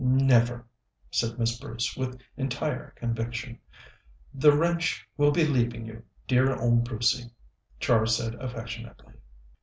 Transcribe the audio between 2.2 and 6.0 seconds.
entire conviction. "The wrench will be leaving